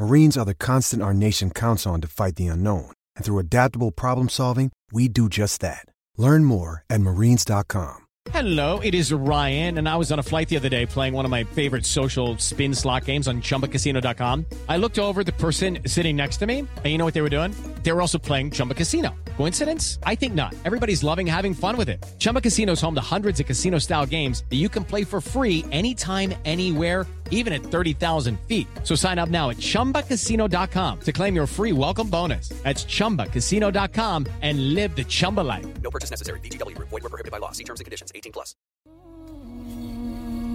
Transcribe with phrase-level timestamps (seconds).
[0.00, 2.90] Marines are the constant our nation counts on to fight the unknown.
[3.16, 5.84] And through adaptable problem solving, we do just that.
[6.16, 8.06] Learn more at marines.com.
[8.32, 11.24] Hello, it is Ryan, and I was on a flight the other day playing one
[11.24, 14.46] of my favorite social spin slot games on chumbacasino.com.
[14.68, 17.30] I looked over the person sitting next to me, and you know what they were
[17.30, 17.54] doing?
[17.82, 19.14] They were also playing Chumba Casino.
[19.36, 19.98] Coincidence?
[20.02, 20.54] I think not.
[20.66, 22.04] Everybody's loving having fun with it.
[22.18, 25.22] Chumba Casino is home to hundreds of casino style games that you can play for
[25.22, 28.68] free anytime, anywhere, even at 30,000 feet.
[28.84, 32.50] So sign up now at chumbacasino.com to claim your free welcome bonus.
[32.62, 35.66] That's chumbacasino.com and live the Chumba life.
[35.82, 36.40] No purchase necessary.
[36.40, 36.90] VGW Group.
[36.90, 37.52] Void were prohibited by law.
[37.52, 38.12] See terms and conditions.
[38.14, 38.54] 18 plus.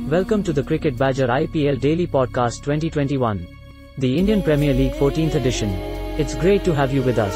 [0.09, 3.47] Welcome to the Cricket Badger IPL Daily Podcast 2021.
[3.97, 5.69] The Indian Premier League 14th edition.
[6.19, 7.35] It's great to have you with us.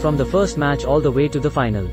[0.00, 1.88] From the first match all the way to the final.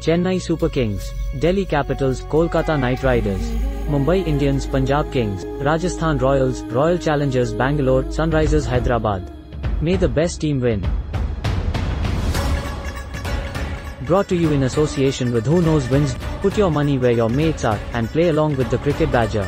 [0.00, 3.52] Chennai Super Kings, Delhi Capitals, Kolkata Knight Riders,
[3.88, 9.30] Mumbai Indians, Punjab Kings, Rajasthan Royals, Royal Challengers Bangalore, Sunrisers Hyderabad.
[9.82, 10.86] May the best team win.
[14.02, 17.64] Brought to you in association with Who Knows Wins, put your money where your mates
[17.64, 19.44] are, and play along with the Cricket Badger.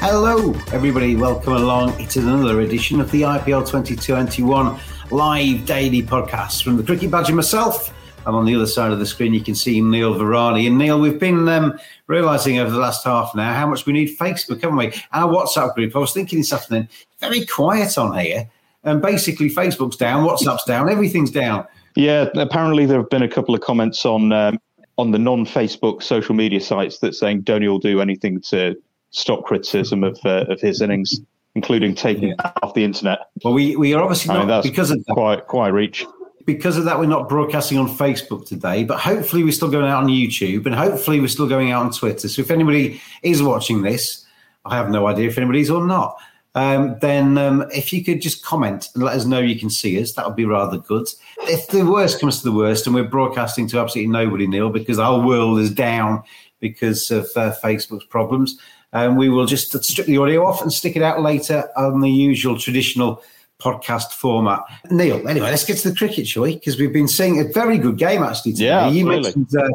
[0.00, 1.16] Hello, everybody.
[1.16, 2.00] Welcome along.
[2.00, 4.78] It is another edition of the IPL 2021
[5.10, 7.92] live daily podcast from the Cricket Badger myself.
[8.28, 10.66] And on the other side of the screen, you can see Neil Virani.
[10.66, 11.78] And Neil, we've been um,
[12.08, 14.92] realizing over the last half now how much we need Facebook, haven't we?
[15.12, 16.90] Our WhatsApp group, I was thinking this afternoon,
[17.20, 18.50] very quiet on here.
[18.84, 21.66] And basically, Facebook's down, WhatsApp's down, everything's down.
[21.94, 24.58] Yeah, apparently there have been a couple of comments on um,
[24.98, 28.76] on the non-Facebook social media sites that saying Dhoni will do anything to
[29.08, 31.18] stop criticism of uh, of his innings,
[31.54, 32.52] including taking yeah.
[32.62, 33.20] off the internet.
[33.42, 36.04] Well, we, we are obviously not I mean, because of that, quite quite reach.
[36.48, 40.04] Because of that, we're not broadcasting on Facebook today, but hopefully we're still going out
[40.04, 42.26] on YouTube, and hopefully we're still going out on Twitter.
[42.26, 44.24] So if anybody is watching this,
[44.64, 46.16] I have no idea if anybody's or not.
[46.54, 50.00] Um, then um, if you could just comment and let us know you can see
[50.00, 51.06] us, that would be rather good.
[51.42, 54.98] If the worst comes to the worst and we're broadcasting to absolutely nobody, Neil, because
[54.98, 56.22] our world is down
[56.60, 58.58] because of uh, Facebook's problems,
[58.94, 62.10] um, we will just strip the audio off and stick it out later on the
[62.10, 63.22] usual traditional
[63.60, 64.60] podcast format.
[64.90, 66.54] Neil, anyway, let's get to the cricket, shall we?
[66.54, 68.66] Because we've been seeing a very good game actually today.
[68.66, 69.68] Yeah, you mentioned uh,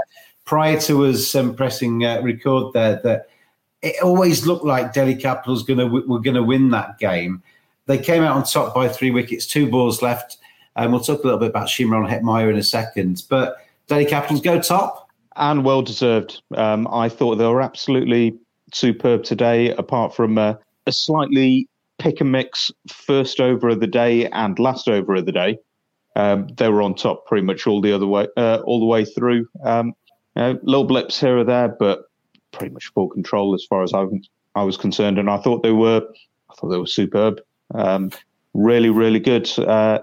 [0.45, 3.29] prior to us um, pressing uh, record there that
[3.81, 7.44] it always looked like Delhi Capitals gonna were going to win that game.
[7.85, 10.38] They came out on top by three wickets, two balls left,
[10.77, 13.23] and we'll talk a little bit about Shimron Hetmyer in a second.
[13.29, 13.57] But
[13.88, 15.09] Delhi Capitals go top.
[15.35, 16.41] and well deserved.
[16.55, 18.38] Um, I thought they were absolutely
[18.73, 20.55] superb today, apart from uh,
[20.88, 21.67] a slightly
[22.03, 25.58] pick and mix first over of the day and last over of the day.
[26.18, 29.06] Um, they were on top pretty much all the other way, uh, all the way
[29.06, 29.47] through.
[29.64, 29.94] Um,
[30.36, 32.03] you know, little blips here or there, but
[32.52, 35.18] pretty much full control as far as I was, I was concerned.
[35.18, 36.02] And I thought they were,
[36.52, 37.40] I thought they were superb.
[37.74, 38.12] Um,
[38.53, 39.50] really, really good.
[39.58, 40.00] Uh,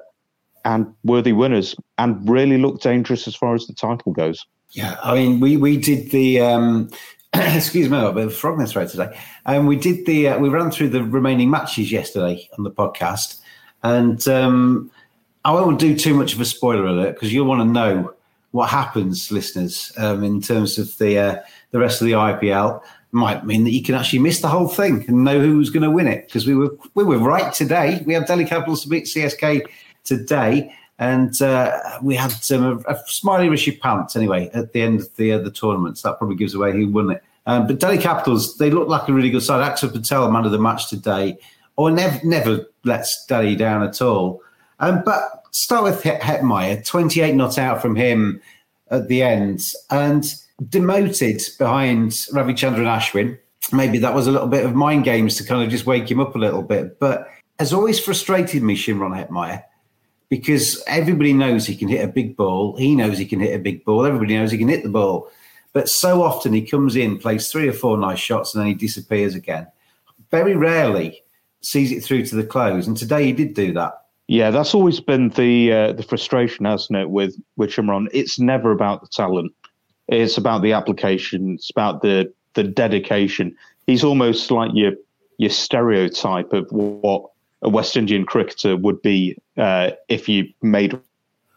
[0.65, 4.45] and worthy winners, and really looked dangerous as far as the title goes.
[4.73, 6.41] Yeah, I mean, we we did the.
[6.41, 6.91] Um,
[7.35, 9.17] excuse me, a bit of a frog in throat today.
[9.47, 10.29] And we did the.
[10.29, 13.39] Uh, we ran through the remaining matches yesterday on the podcast,
[13.83, 14.91] and um,
[15.45, 18.15] I won't do too much of a spoiler alert because you'll want to know
[18.51, 21.37] what happens, listeners, um, in terms of the uh,
[21.71, 22.83] the rest of the IPL.
[23.13, 25.91] Might mean that you can actually miss the whole thing and know who's going to
[25.91, 28.03] win it because we were we were right today.
[28.07, 29.67] We had Delhi Capitals to beat CSK
[30.05, 35.17] today, and uh, we had um, a, smiley Rishabh Pant anyway at the end of
[35.17, 35.99] the uh, the tournament.
[35.99, 37.25] So that probably gives away who won it.
[37.47, 39.67] Um, but Delhi Capitals, they look like a really good side.
[39.67, 41.39] Axar Patel, man of the match today,
[41.77, 44.43] or never never lets Delhi down at all.
[44.79, 48.41] Um, but start with Het- Hetmyer, 28 not out from him
[48.91, 50.27] at the end, and
[50.69, 53.39] demoted behind Ravichandran Ashwin.
[53.73, 56.21] Maybe that was a little bit of mind games to kind of just wake him
[56.21, 56.99] up a little bit.
[56.99, 57.27] But
[57.59, 59.63] has always frustrated me, Shimron Hetmyer,
[60.31, 62.77] because everybody knows he can hit a big ball.
[62.79, 64.07] He knows he can hit a big ball.
[64.07, 65.29] Everybody knows he can hit the ball.
[65.73, 68.75] But so often he comes in, plays three or four nice shots, and then he
[68.75, 69.67] disappears again.
[70.31, 71.23] Very rarely
[71.61, 72.87] sees it through to the close.
[72.87, 74.07] And today he did do that.
[74.29, 78.07] Yeah, that's always been the uh, the frustration, hasn't it, with with Shimron?
[78.13, 79.53] It's never about the talent.
[80.07, 81.55] It's about the application.
[81.55, 83.57] It's about the the dedication.
[83.89, 84.93] He's almost like your
[85.39, 87.31] your stereotype of what
[87.63, 90.99] a West Indian cricketer would be uh, if you made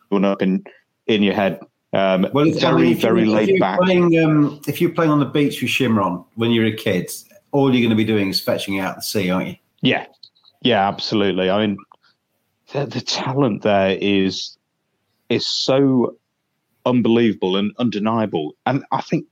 [0.10, 0.64] one up in
[1.08, 1.60] in your head.
[1.94, 3.80] Um, well, very, I mean, very laid if back.
[3.80, 7.12] Playing, um, if you're playing on the beach with Shimron when you're a kid,
[7.52, 9.56] all you're going to be doing is fetching out the sea, aren't you?
[9.82, 10.08] Yeah,
[10.62, 11.50] yeah, absolutely.
[11.50, 11.78] I mean,
[12.72, 14.58] the, the talent there is
[15.30, 16.18] is so
[16.86, 19.26] unbelievable and undeniable, and I think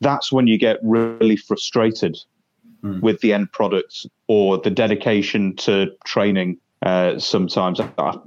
[0.00, 2.18] that's when you get really frustrated
[2.82, 3.00] mm.
[3.00, 6.58] with the end product or the dedication to training.
[6.82, 8.18] Uh, sometimes I,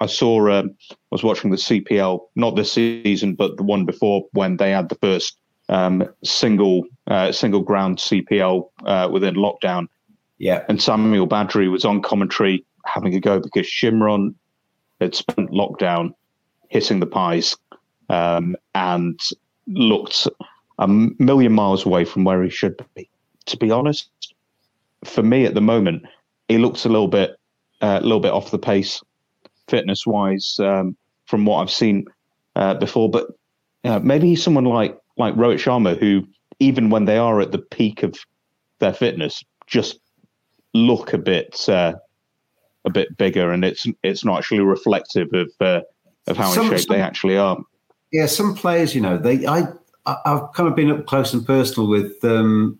[0.00, 4.24] I saw, um, I was watching the CPL, not this season, but the one before
[4.32, 5.36] when they had the first
[5.68, 9.86] um, single uh, single ground CPL uh, within lockdown.
[10.38, 14.34] Yeah, and Samuel Badree was on commentary having a go because Shimron
[15.00, 16.14] had spent lockdown
[16.68, 17.56] hitting the pies
[18.08, 19.20] um, and
[19.66, 20.26] looked
[20.78, 23.10] a million miles away from where he should be
[23.50, 24.08] to be honest,
[25.04, 26.04] for me at the moment,
[26.48, 27.36] he looks a little bit
[27.82, 29.02] uh, a little bit off the pace,
[29.68, 32.04] fitness wise, um, from what I've seen
[32.56, 33.08] uh, before.
[33.10, 33.28] But
[33.84, 36.26] uh, maybe someone like like Rohit Sharma, who
[36.58, 38.14] even when they are at the peak of
[38.78, 39.98] their fitness, just
[40.74, 41.94] look a bit uh,
[42.84, 45.80] a bit bigger, and it's it's not actually reflective of uh,
[46.26, 47.58] of how some, in shape some, they actually are.
[48.12, 49.68] Yeah, some players, you know, they I
[50.06, 52.78] I've kind of been up close and personal with um,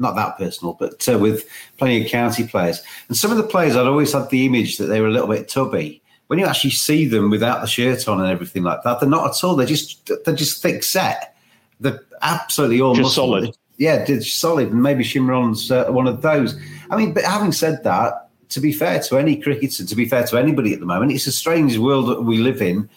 [0.00, 1.48] not that personal, but uh, with
[1.78, 2.82] plenty of county players.
[3.08, 5.28] And some of the players, I'd always had the image that they were a little
[5.28, 6.02] bit tubby.
[6.28, 9.28] When you actually see them without the shirt on and everything like that, they're not
[9.28, 9.56] at all.
[9.56, 11.36] They're just they're just thick set.
[11.80, 13.56] They're absolutely all just solid.
[13.78, 14.70] Yeah, just solid.
[14.70, 16.58] And maybe Shimron's uh, one of those.
[16.90, 20.24] I mean, but having said that, to be fair to any cricketer, to be fair
[20.26, 22.88] to anybody at the moment, it's a strange world that we live in.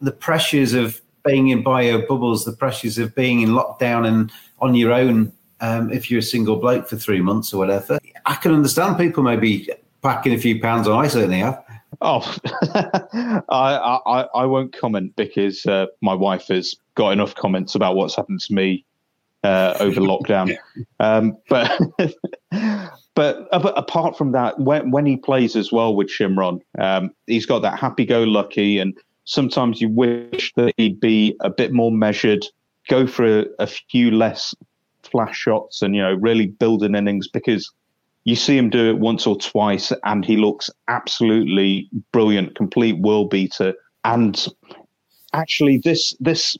[0.00, 4.74] The pressures of being in bio bubbles, the pressures of being in lockdown and on
[4.74, 5.32] your own
[5.62, 7.98] um, if you're a single bloke for three months or whatever.
[8.26, 9.68] I can understand people maybe
[10.02, 11.02] packing a few pounds on.
[11.02, 11.64] I certainly have.
[12.00, 12.36] Oh,
[13.48, 18.16] I, I, I won't comment because uh, my wife has got enough comments about what's
[18.16, 18.84] happened to me
[19.44, 20.56] uh, over lockdown.
[21.00, 21.80] Um, but
[23.16, 27.60] but apart from that, when when he plays as well with Shimron, um, he's got
[27.62, 32.46] that happy-go-lucky, and sometimes you wish that he'd be a bit more measured,
[32.88, 34.54] go for a, a few less
[35.12, 37.70] flash shots and you know really building innings because
[38.24, 43.30] you see him do it once or twice and he looks absolutely brilliant, complete world
[43.30, 43.74] beater.
[44.04, 44.46] And
[45.32, 46.56] actually, this this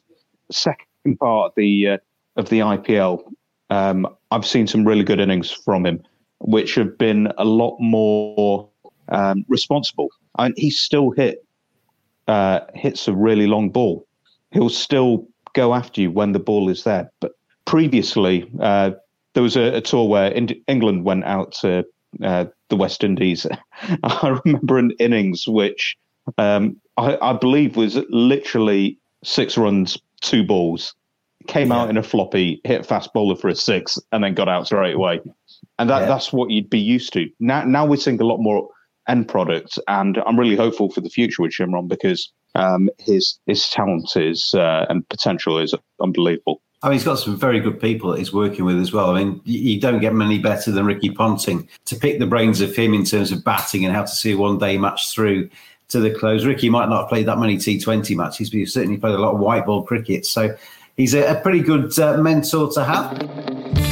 [0.50, 1.98] second part of the uh,
[2.36, 3.22] of the IPL,
[3.70, 6.02] um, I've seen some really good innings from him,
[6.40, 8.68] which have been a lot more
[9.08, 10.08] um, responsible.
[10.38, 11.44] And he still hit
[12.26, 14.06] uh, hits a really long ball.
[14.50, 17.32] He'll still go after you when the ball is there, but
[17.72, 18.90] previously, uh,
[19.32, 21.82] there was a, a tour where in- England went out to
[22.22, 23.46] uh, the West Indies.
[24.02, 25.96] I remember an innings which
[26.36, 30.94] um, I, I, believe was literally six runs, two balls.
[31.46, 31.78] Came yeah.
[31.78, 34.94] out in a floppy, hit fast bowler for a six, and then got out straight
[34.94, 35.22] away.
[35.78, 36.08] And that, yeah.
[36.08, 37.26] that's what you'd be used to.
[37.40, 38.68] Now, now we're seeing a lot more
[39.08, 43.66] end products, and I'm really hopeful for the future with Shimron because um, his his
[43.70, 46.60] talent is uh, and potential is unbelievable.
[46.82, 49.10] I mean, he's got some very good people that he's working with as well.
[49.10, 52.74] I mean, you don't get many better than Ricky Ponting to pick the brains of
[52.74, 55.48] him in terms of batting and how to see a one day match through
[55.88, 56.44] to the close.
[56.44, 59.34] Ricky might not have played that many T20 matches, but he's certainly played a lot
[59.34, 60.26] of white ball cricket.
[60.26, 60.56] So
[60.96, 63.91] he's a, a pretty good uh, mentor to have.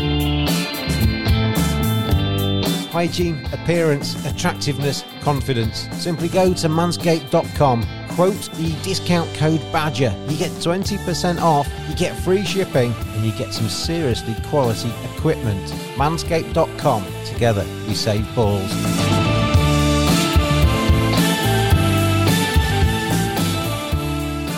[2.91, 5.87] hygiene, appearance, attractiveness, confidence.
[5.93, 10.13] Simply go to manscaped.com, quote the discount code BADGER.
[10.27, 15.65] You get 20% off, you get free shipping, and you get some seriously quality equipment.
[15.95, 17.05] Manscaped.com.
[17.25, 18.71] Together, we save balls.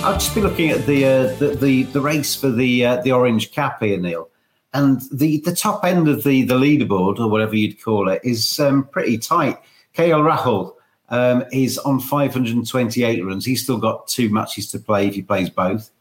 [0.03, 3.13] I'll just be looking at the uh, the, the the race for the uh, the
[3.13, 4.29] orange cap here, Neil,
[4.73, 8.59] and the the top end of the the leaderboard or whatever you'd call it is
[8.59, 9.57] um, pretty tight.
[9.95, 10.73] KL Rahul
[11.09, 13.45] um, is on 528 runs.
[13.45, 15.91] He's still got two matches to play if he plays both.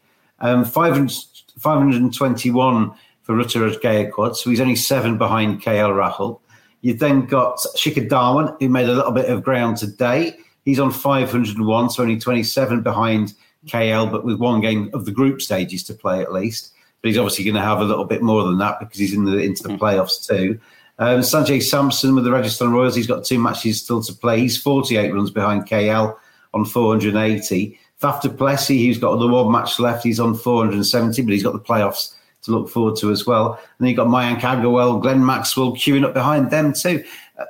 [0.41, 1.13] Um, 500,
[1.59, 6.41] 521 for Ruturaj Gaikwad, so he's only seven behind KL Rahul.
[6.81, 10.37] You've then got Shikhar Dhawan, who made a little bit of ground today.
[10.65, 13.35] He's on 501, so only 27 behind
[13.67, 16.73] KL, but with one game of the group stages to play at least.
[17.03, 19.25] But he's obviously going to have a little bit more than that because he's in
[19.25, 19.79] the into the mm.
[19.79, 20.59] playoffs too.
[20.99, 24.41] Um, Sanju Samson with the Rajasthan Royals, he's got two matches still to play.
[24.41, 26.17] He's 48 runs behind KL
[26.55, 27.79] on 480.
[28.01, 30.05] Faf Plessis, he's got the one match left.
[30.05, 33.53] He's on 470, but he's got the playoffs to look forward to as well.
[33.53, 37.05] And then you've got Mayank Agarwal, Glenn Maxwell queuing up behind them too.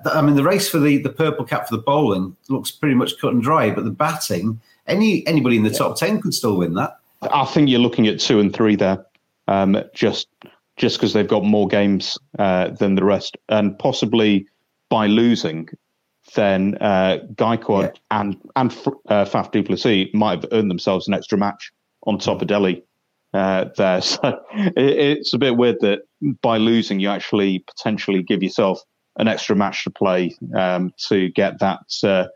[0.06, 3.18] I mean, the race for the, the purple cap for the bowling looks pretty much
[3.18, 5.78] cut and dry, but the batting, any anybody in the yeah.
[5.78, 6.98] top 10 could still win that.
[7.22, 9.04] I think you're looking at two and three there,
[9.48, 10.28] um, just
[10.76, 14.46] just because they've got more games uh, than the rest, and possibly
[14.88, 15.68] by losing,
[16.34, 18.20] then uh, Gaikwad yeah.
[18.20, 18.72] and and
[19.08, 21.72] uh, Faf du Plessis might have earned themselves an extra match
[22.06, 22.82] on top of Delhi
[23.34, 24.00] uh, there.
[24.12, 26.00] So it, it's a bit weird that
[26.42, 28.82] by losing, you actually potentially give yourself
[29.18, 32.26] an extra match to play um, to get that uh,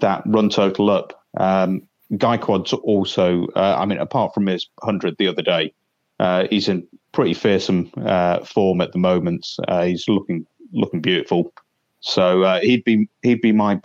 [0.00, 1.24] that run total up.
[1.36, 5.74] Um, Gaikwad's also, uh, I mean, apart from his hundred the other day,
[6.18, 9.46] uh, he's in pretty fearsome uh, form at the moment.
[9.66, 11.52] Uh, he's looking looking beautiful,
[12.00, 13.80] so uh, he'd be he'd be my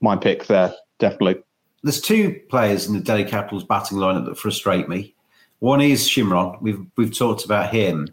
[0.00, 1.42] my pick there definitely.
[1.82, 5.14] There's two players in the Delhi Capitals batting lineup that frustrate me.
[5.58, 6.60] One is Shimron.
[6.62, 8.08] We've we've talked about him.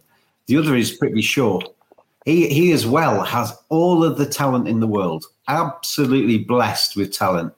[0.48, 1.62] The other is Prithvi Shaw.
[2.26, 5.26] He he as well has all of the talent in the world.
[5.48, 7.54] Absolutely blessed with talent.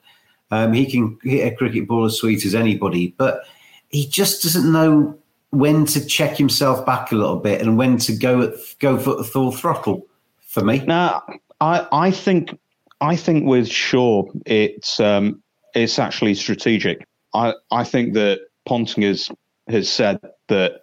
[0.52, 3.44] Um, he can hit a cricket ball as sweet as anybody, but
[3.90, 5.18] he just doesn't know
[5.54, 9.16] when to check himself back a little bit and when to go at, go for
[9.16, 10.08] the full throttle.
[10.42, 11.22] For me, now
[11.62, 12.58] I I think
[13.02, 15.42] I think with Shaw it's um,
[15.76, 17.08] it's actually strategic.
[17.36, 19.30] I I think that Ponting is
[19.68, 20.82] has said that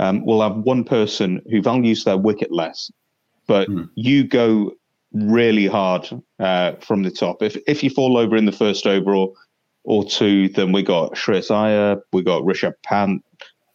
[0.00, 2.90] um, we'll have one person who values their wicket less,
[3.46, 3.88] but mm.
[3.94, 4.72] you go
[5.12, 6.08] really hard
[6.40, 7.40] uh, from the top.
[7.40, 9.32] If if you fall over in the first over or,
[9.84, 13.24] or two, then we got Shreyas Iyer, we got Rishabh Pant,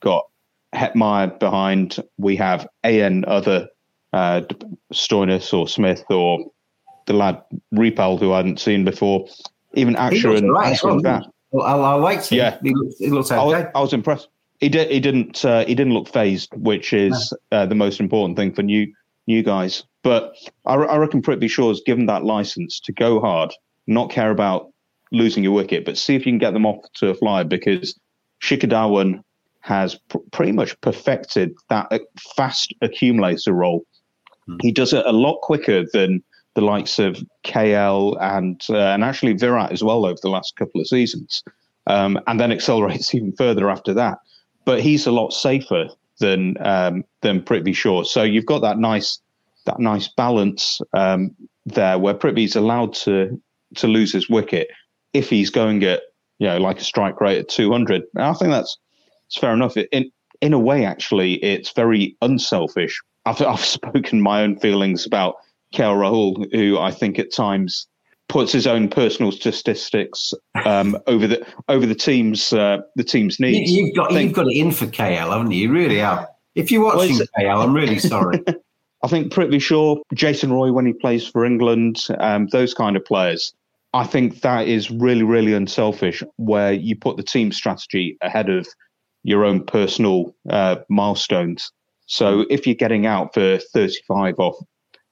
[0.02, 0.26] got
[0.74, 1.98] Hetmyer behind.
[2.18, 3.68] We have AN other
[4.12, 4.42] uh,
[4.94, 6.52] Stoinis or Smith or
[7.06, 9.28] the lad Ripal who I hadn't seen before.
[9.74, 11.26] Even Axar and right, that.
[11.52, 12.36] Well, I, I liked it.
[12.36, 13.40] Yeah, he looks, he looks okay.
[13.40, 14.28] I was, I was impressed.
[14.60, 14.90] He did.
[14.92, 15.44] He didn't.
[15.44, 18.92] Uh, he didn't look phased, which is uh, the most important thing for new
[19.28, 19.84] new guys.
[20.04, 23.54] But I, I reckon Prithvi Shaw's given that license to go hard,
[23.88, 24.72] not care about
[25.12, 27.98] losing your wicket, but see if you can get them off to a fly because
[28.42, 29.24] Shikhar Dhawan
[29.64, 31.90] has pr- pretty much perfected that
[32.36, 33.86] fast accumulator role.
[34.46, 34.58] Hmm.
[34.62, 36.22] He does it a lot quicker than
[36.56, 40.82] the likes of KL and uh, and actually Virat as well over the last couple
[40.82, 41.44] of seasons,
[41.88, 44.20] um, and then accelerates even further after that.
[44.66, 45.88] But he's a lot safer
[46.20, 48.04] than um, than Prithvi Shaw.
[48.04, 49.20] So you've got that nice
[49.66, 51.32] that nice balance um,
[51.66, 53.42] there where Prithvi's allowed to
[53.76, 54.68] to lose his wicket
[55.14, 56.02] if he's going at
[56.40, 58.04] you know like a strike rate at 200.
[58.16, 58.78] And I think that's
[59.28, 59.78] it's fair enough.
[59.78, 60.12] In
[60.42, 63.02] in a way, actually, it's very unselfish.
[63.26, 65.36] I've I've spoken my own feelings about
[65.74, 67.88] KL Rahul, who I think at times
[68.30, 70.34] puts his own personal statistics
[70.66, 73.72] um, over the over the team's uh, the team's needs.
[73.72, 75.68] You've got think, you've got it in for KL, haven't you?
[75.68, 76.28] You really have.
[76.56, 78.44] If you're watching well, KL, I'm really sorry.
[79.04, 83.04] I think Prithvi Shaw, Jason Roy when he plays for England, um, those kind of
[83.04, 83.54] players.
[83.94, 88.68] I think that is really, really unselfish, where you put the team strategy ahead of
[89.24, 91.72] your own personal uh, milestones.
[92.06, 94.56] So if you're getting out for 35 off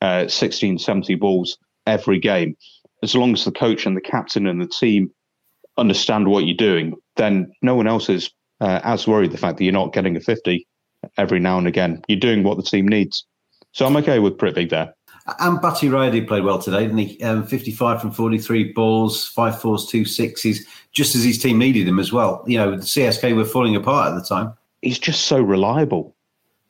[0.01, 2.55] uh, 16, 70 balls every game,
[3.03, 5.11] as long as the coach and the captain and the team
[5.77, 9.63] understand what you're doing, then no one else is uh, as worried the fact that
[9.63, 10.67] you're not getting a 50
[11.17, 12.01] every now and again.
[12.07, 13.25] You're doing what the team needs.
[13.71, 14.93] So I'm okay with Prithvi there.
[15.39, 17.23] And Ambati Rayudu played well today, didn't he?
[17.23, 21.99] Um, 55 from 43 balls, five fours, two sixes, just as his team needed him
[21.99, 22.43] as well.
[22.47, 24.53] You know, the CSK were falling apart at the time.
[24.81, 26.15] He's just so reliable.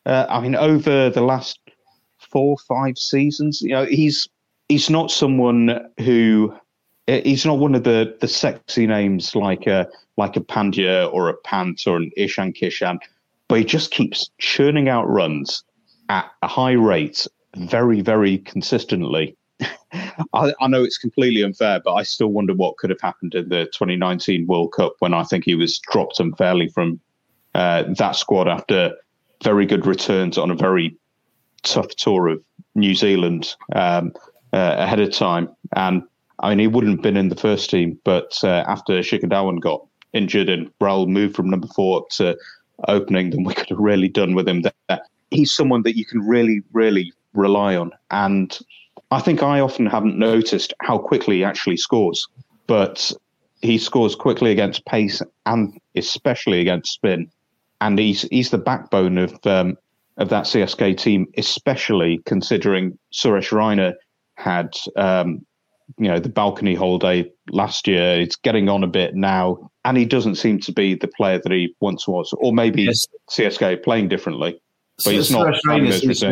[0.06, 1.60] Uh, I mean, over the last
[2.18, 4.28] four, five seasons, you know, he's
[4.70, 6.54] he's not someone who
[7.08, 9.88] he's not one of the the sexy names like a
[10.18, 13.00] like a Pandya or a Pant or an Ishan Kishan,
[13.48, 15.64] but he just keeps churning out runs
[16.10, 19.36] at a high rate very, very consistently.
[20.34, 23.50] I, I, know it's completely unfair, but I still wonder what could have happened in
[23.50, 27.00] the 2019 World Cup when I think he was dropped unfairly from
[27.56, 28.94] uh, that squad after
[29.44, 30.96] very good returns on a very
[31.64, 32.44] tough tour of
[32.76, 34.14] New Zealand um,
[34.54, 35.50] uh, ahead of time.
[35.76, 36.04] And
[36.40, 39.60] I mean, he wouldn't have been in the first team, but uh, after Shikhar Dhawan
[39.60, 42.38] got injured and Rahul moved from number four to
[42.88, 45.02] opening, then we could have really done with him there.
[45.30, 47.92] He's someone that you can really, really rely on.
[48.10, 48.58] And
[49.12, 52.28] I think I often haven't noticed how quickly he actually scores,
[52.68, 53.12] but
[53.62, 57.30] he scores quickly against pace and especially against spin.
[57.80, 59.78] And he's he's the backbone of um,
[60.18, 63.96] of that CSK team, especially considering Suresh Raina
[64.36, 65.46] had um,
[65.98, 68.20] you know the balcony holiday last year.
[68.22, 71.52] It's getting on a bit now, and he doesn't seem to be the player that
[71.52, 73.08] he once was, or maybe yes.
[73.30, 74.62] CSK playing differently.
[75.04, 75.54] But he's not.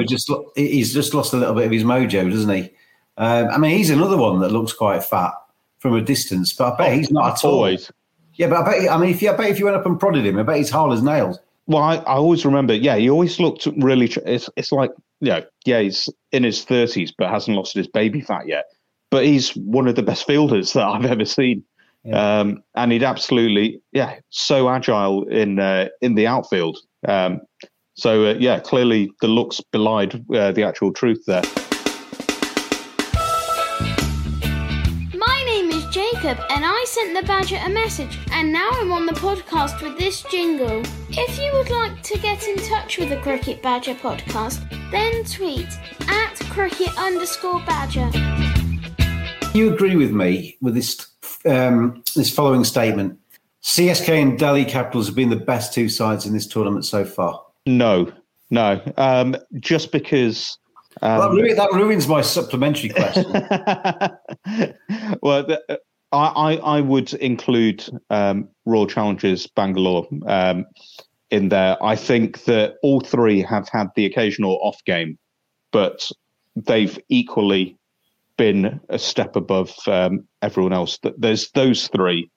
[0.08, 2.70] Just, he's just lost a little bit of his mojo, doesn't he?
[3.18, 5.34] Um, I mean, he's another one that looks quite fat
[5.80, 7.70] from a distance, but I bet oh, he's not at all.
[8.36, 8.92] Yeah, but I bet.
[8.92, 10.58] I mean, if you, I bet if you went up and prodded him, I bet
[10.58, 11.40] he's hard as nails.
[11.68, 12.74] Well, I, I always remember.
[12.74, 14.06] Yeah, he always looked really.
[14.26, 18.22] It's it's like you know, yeah, he's in his thirties, but hasn't lost his baby
[18.22, 18.66] fat yet.
[19.12, 21.64] But he's one of the best fielders that I've ever seen.
[22.04, 22.40] Yeah.
[22.40, 26.78] Um, and he'd absolutely, yeah, so agile in uh, in the outfield.
[27.08, 27.42] Um,
[28.00, 31.44] so uh, yeah, clearly the looks belied uh, the actual truth there.
[35.14, 39.06] My name is Jacob, and I sent the Badger a message, and now I'm on
[39.06, 40.82] the podcast with this jingle.
[41.10, 45.68] If you would like to get in touch with the Cricket Badger podcast, then tweet
[46.08, 48.10] at cricket underscore badger.
[49.54, 51.06] You agree with me with this
[51.46, 53.20] um, this following statement?
[53.62, 57.44] CSK and Delhi Capitals have been the best two sides in this tournament so far.
[57.78, 58.12] No,
[58.50, 58.82] no.
[58.98, 60.58] Um, just because.
[61.02, 63.32] Um, well, that, ruins, that, ruins my supplementary question.
[65.22, 65.80] well, the,
[66.12, 70.66] I, I would include um, Royal Challengers Bangalore um,
[71.30, 71.82] in there.
[71.84, 75.20] I think that all three have had the occasional off game,
[75.72, 76.10] but
[76.56, 77.78] they've equally
[78.38, 80.98] been a step above um, everyone else.
[81.18, 82.32] There's those three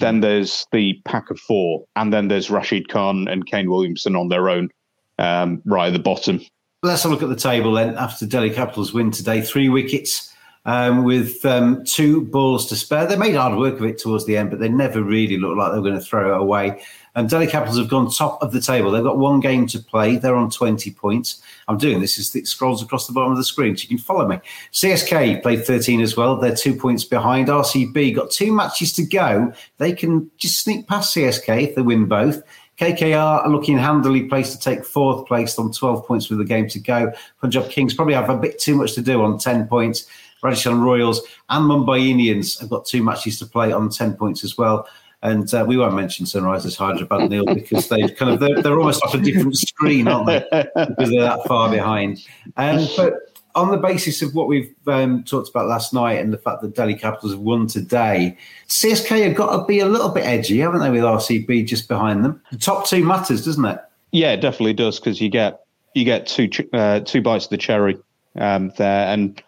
[0.00, 4.28] then there's the pack of four, and then there's Rashid Khan and Kane Williamson on
[4.28, 4.70] their own,
[5.18, 6.40] um, right at the bottom.
[6.82, 7.96] Let's have a look at the table then.
[7.96, 10.34] After Delhi Capitals win today, three wickets
[10.64, 13.06] um, with um, two balls to spare.
[13.06, 15.72] They made hard work of it towards the end, but they never really looked like
[15.72, 16.82] they were going to throw it away.
[17.20, 18.90] And Delhi Capitals have gone top of the table.
[18.90, 20.16] They've got one game to play.
[20.16, 21.42] They're on 20 points.
[21.68, 24.26] I'm doing this it scrolls across the bottom of the screen so you can follow
[24.26, 24.40] me.
[24.72, 26.36] CSK played 13 as well.
[26.36, 27.48] They're two points behind.
[27.48, 29.52] RCB got two matches to go.
[29.76, 32.42] They can just sneak past CSK if they win both.
[32.78, 36.68] KKR are looking handily placed to take fourth place on 12 points with a game
[36.68, 37.12] to go.
[37.42, 40.06] Punjab Kings probably have a bit too much to do on 10 points.
[40.42, 44.56] Rajasthan Royals and Mumbai Indians have got two matches to play on 10 points as
[44.56, 44.88] well.
[45.22, 49.02] And uh, we won't mention Sunrisers Hyderabad, Neil, because they've kind of they're, they're, almost
[49.02, 50.40] off a different screen, aren't they?
[50.74, 52.24] Because they're that far behind.
[52.56, 53.14] Um, but
[53.54, 56.74] on the basis of what we've um, talked about last night and the fact that
[56.74, 58.36] Delhi Capitals have won today,
[58.68, 62.24] CSK have got to be a little bit edgy, haven't they, with RCB just behind
[62.24, 62.40] them?
[62.50, 63.78] The top two matters, doesn't it?
[64.12, 65.60] Yeah, it definitely does because you get
[65.94, 67.98] you get two uh, two bites of the cherry
[68.36, 69.40] um, there, and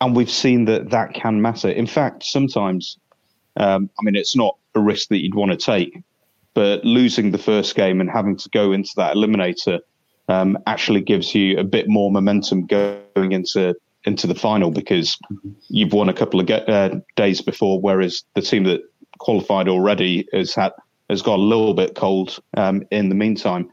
[0.00, 1.68] and we've seen that that can matter.
[1.68, 2.98] In fact, sometimes,
[3.56, 6.02] um, I mean, it's not a risk that you'd want to take.
[6.54, 9.80] But losing the first game and having to go into that eliminator
[10.28, 15.18] um, actually gives you a bit more momentum going into into the final because
[15.68, 18.82] you've won a couple of uh, days before, whereas the team that
[19.18, 20.72] qualified already has had
[21.08, 23.72] has got a little bit cold um, in the meantime.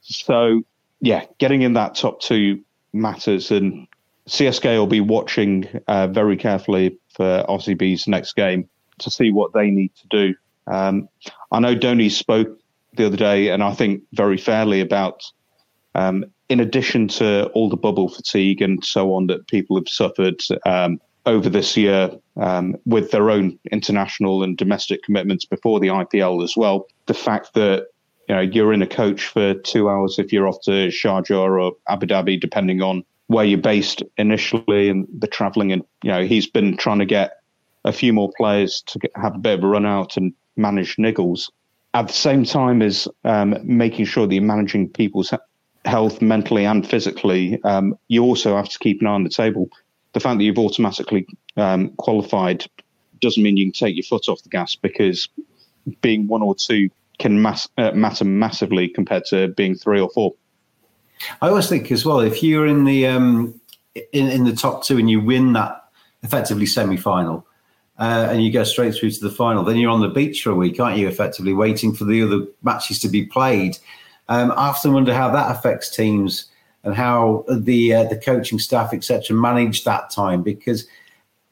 [0.00, 0.62] So
[1.00, 3.86] yeah, getting in that top two matters, and
[4.28, 8.68] CSK will be watching uh, very carefully for RCB's next game
[9.00, 10.34] to see what they need to do.
[10.66, 11.08] Um,
[11.50, 12.58] I know Dhoni spoke
[12.94, 15.22] the other day, and I think very fairly about,
[15.94, 20.40] um, in addition to all the bubble fatigue and so on that people have suffered
[20.66, 26.42] um, over this year um, with their own international and domestic commitments before the IPL
[26.42, 27.86] as well, the fact that
[28.28, 31.72] you know you're in a coach for two hours if you're off to Sharjah or
[31.88, 36.46] Abu Dhabi, depending on where you're based initially, and the travelling, and you know he's
[36.46, 37.37] been trying to get
[37.88, 40.96] a few more players to get, have a bit of a run out and manage
[40.96, 41.50] niggles
[41.94, 45.32] at the same time as um, making sure that you're managing people's
[45.84, 47.60] health mentally and physically.
[47.64, 49.70] Um, you also have to keep an eye on the table.
[50.12, 52.66] The fact that you've automatically um, qualified
[53.20, 55.28] doesn't mean you can take your foot off the gas because
[56.00, 60.34] being one or two can mass, uh, matter massively compared to being three or four.
[61.42, 63.60] I always think as well if you're in the um,
[64.12, 65.84] in, in the top two and you win that
[66.22, 67.44] effectively semi-final,
[67.98, 69.64] uh, and you go straight through to the final.
[69.64, 71.08] Then you're on the beach for a week, aren't you?
[71.08, 73.78] Effectively waiting for the other matches to be played.
[74.28, 76.50] Um, I often wonder how that affects teams
[76.84, 80.86] and how the uh, the coaching staff, etc., manage that time because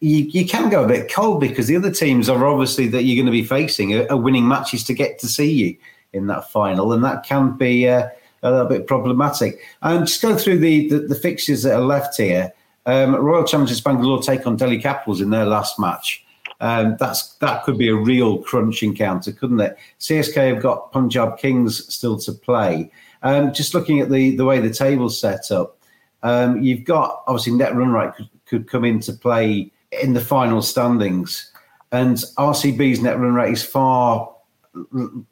[0.01, 3.17] you, you can go a bit cold because the other teams are obviously that you're
[3.17, 5.77] going to be facing are, are winning matches to get to see you
[6.13, 8.09] in that final, and that can be uh,
[8.43, 9.61] a little bit problematic.
[9.83, 12.53] And just go through the, the, the fixtures that are left here.
[12.85, 16.25] Um, Royal Challengers Bangalore take on Delhi Capitals in their last match.
[16.61, 19.77] Um, that's that could be a real crunch encounter, couldn't it?
[20.01, 22.91] CSK have got Punjab Kings still to play.
[23.23, 25.79] Um, just looking at the the way the table's set up,
[26.23, 29.71] um, you've got obviously net run rate could, could come into play
[30.03, 31.53] in the final standings,
[31.93, 34.35] and RCB's net run rate is far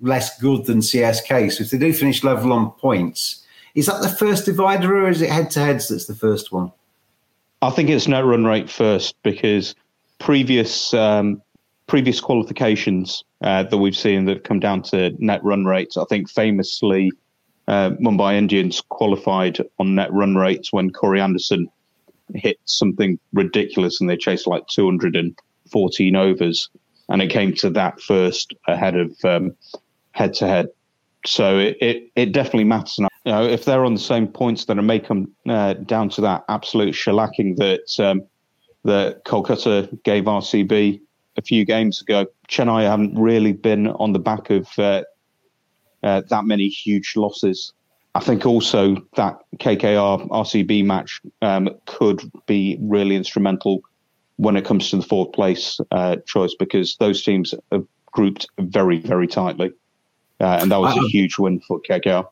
[0.01, 1.53] less good than CSK.
[1.53, 5.21] So if they do finish level on points, is that the first divider or is
[5.21, 6.73] it head to heads that's the first one?
[7.61, 9.75] I think it's net run rate first because
[10.19, 11.43] previous um,
[11.87, 15.97] previous qualifications uh, that we've seen that have come down to net run rates.
[15.97, 17.13] I think famously,
[17.69, 21.69] uh, Mumbai Indians qualified on net run rates when Corey Anderson
[22.35, 26.71] hit something ridiculous and they chased like 214 overs,
[27.09, 29.15] and it came to that first ahead of
[30.13, 30.69] head to head.
[31.27, 32.99] So it, it, it definitely matters.
[32.99, 36.11] And, you know, if they're on the same points, then it may come uh, down
[36.11, 38.23] to that absolute shellacking that um,
[38.85, 41.01] that Kolkata gave RCB
[41.37, 42.27] a few games ago.
[42.49, 45.03] Chennai haven't really been on the back of uh,
[46.03, 47.73] uh, that many huge losses.
[48.15, 53.83] I think also that KKR RCB match um, could be really instrumental
[54.37, 58.99] when it comes to the fourth place uh, choice because those teams are grouped very,
[59.01, 59.73] very tightly.
[60.41, 62.27] Uh, and that was a huge win for KKR.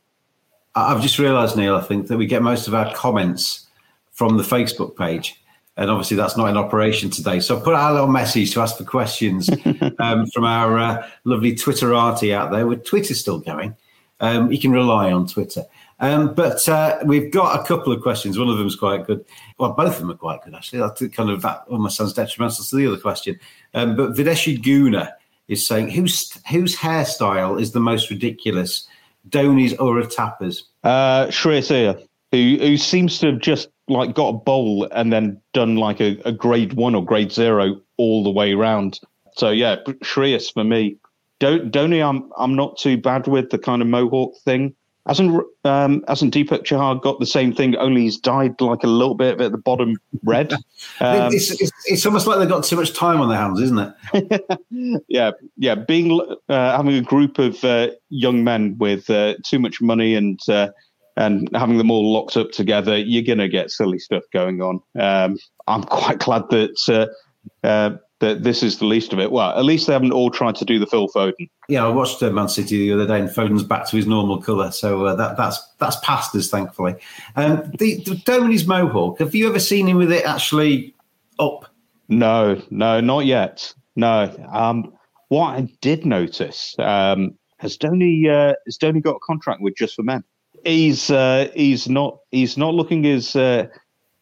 [0.75, 3.67] I've just realised, Neil, I think that we get most of our comments
[4.13, 5.42] from the Facebook page
[5.77, 7.41] and obviously that's not in operation today.
[7.41, 9.49] So I put out a little message to ask for questions
[9.99, 12.67] um, from our uh, lovely Twitterati out there.
[12.67, 13.75] With Twitter still going,
[14.21, 15.65] um, you can rely on Twitter.
[16.01, 18.39] Um, but uh, we've got a couple of questions.
[18.39, 19.25] One of them is quite good.
[19.59, 20.81] Well, both of them are quite good actually.
[20.81, 23.39] That kind of that almost sounds detrimental to the other question.
[23.73, 25.15] Um, but Videshi Guna
[25.49, 28.89] is saying whose whose hairstyle is the most ridiculous,
[29.29, 30.65] Dhoni's or Thappar's?
[30.83, 35.77] Uh, Shreya who who seems to have just like got a bowl and then done
[35.77, 39.01] like a, a grade one or grade zero all the way around.
[39.37, 40.97] So yeah, Shreyas for me.
[41.39, 44.75] Don't Dhoni, I'm I'm not too bad with the kind of mohawk thing.
[45.07, 47.75] Hasn't um, hasn't Deepak Chahar got the same thing?
[47.77, 50.53] Only he's dyed like a little bit at the bottom red.
[51.01, 53.95] Um, it's, it's, it's, almost like they've got too much time on their hands, isn't
[54.13, 55.03] it?
[55.09, 55.75] yeah, yeah.
[55.75, 60.41] Being uh, having a group of uh, young men with uh, too much money and
[60.49, 60.69] uh,
[61.17, 64.81] and having them all locked up together, you're going to get silly stuff going on.
[64.99, 69.33] Um, I'm quite glad that uh, uh, that this is the least of it.
[69.33, 71.51] Well, at least they haven't all tried to do the Phil Foden.
[71.69, 74.41] Yeah, I watched uh, Man City the other day, and Foden's back to his normal
[74.41, 76.95] colour, so uh, that that's that's past us, thankfully.
[77.37, 79.19] Um, the, the Dhoni's mohawk.
[79.19, 80.95] Have you ever seen him with it actually
[81.39, 81.67] up?
[82.09, 83.75] No, no, not yet.
[83.97, 84.35] No.
[84.53, 84.93] Um,
[85.29, 89.95] what I did notice um, has Dhoni uh, has Dhoni got a contract with Just
[89.95, 90.23] for Men?
[90.65, 93.67] He's uh, he's not he's not looking as uh,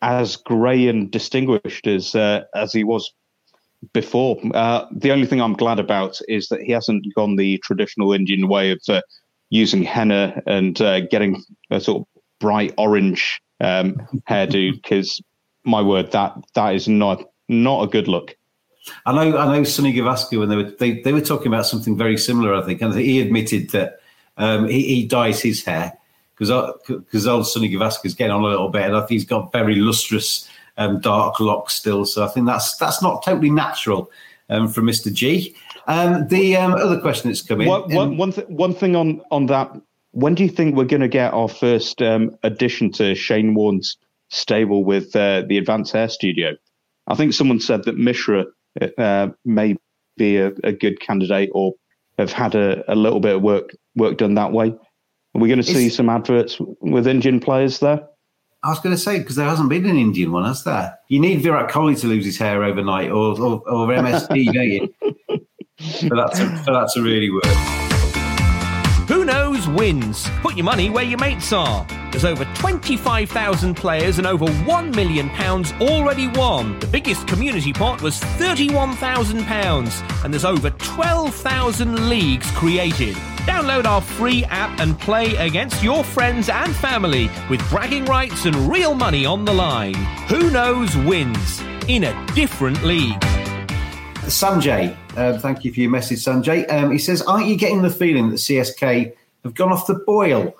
[0.02, 3.12] as grey and distinguished as uh, as he was
[3.92, 4.40] before.
[4.54, 8.48] Uh, the only thing I'm glad about is that he hasn't gone the traditional Indian
[8.48, 9.02] way of uh,
[9.50, 13.96] using henna and uh, getting a sort of bright orange um,
[14.30, 14.72] hairdo.
[14.72, 15.20] Because
[15.64, 18.36] my word, that that is not not a good look.
[19.04, 21.96] I know, I know, Sunny Gavaskar when they were they, they were talking about something
[21.96, 22.54] very similar.
[22.54, 24.00] I think, and he admitted that
[24.36, 25.92] um, he, he dyes his hair
[26.40, 29.52] because because old Sunny is getting on a little bit, and I think he's got
[29.52, 30.48] very lustrous
[30.78, 32.06] um, dark locks still.
[32.06, 34.10] So I think that's that's not totally natural
[34.48, 35.54] um, from Mister G.
[35.86, 37.68] Um, the um, other question that's coming.
[37.68, 39.70] One, one, one, th- one thing on on that.
[40.12, 43.96] When do you think we're going to get our first um, addition to Shane Warne's
[44.28, 46.56] stable with uh, the Advanced Hair Studio?
[47.06, 48.46] I think someone said that Mishra
[48.98, 49.76] uh, may
[50.16, 51.74] be a, a, good candidate or
[52.18, 54.74] have had a, a little bit of work work done that way.
[55.34, 58.06] Are we going to see some adverts with Indian players there?
[58.62, 60.98] I was going to say because there hasn't been an Indian one, has there?
[61.08, 64.94] You need Virat Kohli to lose his hair overnight, or or, or MSD, don't you?
[66.08, 67.44] For that to, for that to really work.
[69.08, 70.28] Who knows wins?
[70.42, 71.86] Put your money where your mates are.
[72.10, 75.30] There's over 25,000 players and over £1 million
[75.80, 76.78] already won.
[76.80, 83.14] The biggest community pot was £31,000 and there's over 12,000 leagues created.
[83.46, 88.54] Download our free app and play against your friends and family with bragging rights and
[88.70, 89.94] real money on the line.
[90.28, 91.62] Who knows wins?
[91.90, 93.20] in a different league.
[94.26, 96.70] Sanjay, uh, thank you for your message, Sanjay.
[96.72, 100.54] Um, he says, Aren't you getting the feeling that CSK have gone off the boil?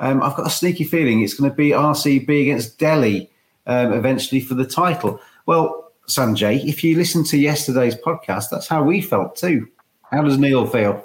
[0.00, 3.30] Um, I've got a sneaky feeling it's going to be RCB against Delhi
[3.66, 5.20] um, eventually for the title.
[5.46, 9.68] Well, Sanjay, if you listen to yesterday's podcast, that's how we felt too.
[10.10, 11.04] How does Neil feel?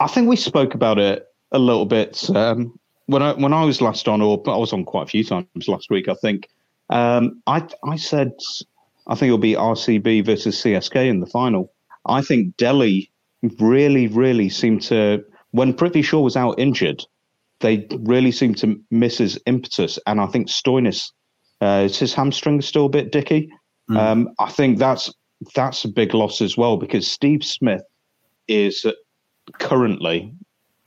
[0.00, 3.80] I think we spoke about it a little bit um, when I when I was
[3.80, 6.08] last on, or I was on quite a few times last week.
[6.08, 6.48] I think
[6.90, 8.32] um, I I said
[9.06, 11.72] I think it'll be RCB versus CSK in the final.
[12.06, 13.10] I think Delhi
[13.58, 17.04] really, really seemed to when Prithvi Shaw was out injured,
[17.60, 21.10] they really seem to miss his impetus, and I think Stoinis,
[21.60, 23.50] uh, is his hamstring is still a bit dicky?
[23.90, 23.96] Mm.
[23.96, 25.12] Um, I think that's
[25.54, 27.82] that's a big loss as well because Steve Smith
[28.48, 28.84] is
[29.58, 30.32] currently,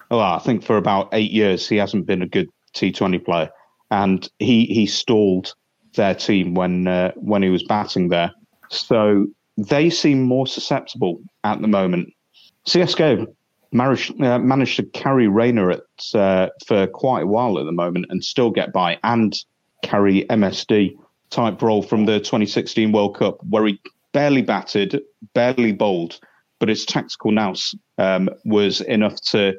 [0.09, 3.49] well, I think for about eight years he hasn't been a good T20 player,
[3.91, 5.53] and he he stalled
[5.95, 8.31] their team when uh, when he was batting there.
[8.69, 9.27] So
[9.57, 12.13] they seem more susceptible at the moment.
[12.67, 13.25] CSK
[13.71, 18.07] managed, uh, managed to carry Raina at, uh, for quite a while at the moment
[18.09, 19.35] and still get by and
[19.83, 20.95] carry MSD
[21.29, 23.79] type role from the 2016 World Cup where he
[24.11, 25.01] barely batted,
[25.33, 26.19] barely bowled,
[26.59, 29.53] but his tactical nous um, was enough to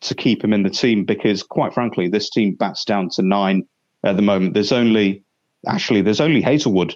[0.00, 3.66] to keep him in the team because, quite frankly, this team bats down to nine
[4.04, 4.52] at the moment.
[4.52, 5.22] There's only
[5.66, 6.94] actually there's only Hazlewood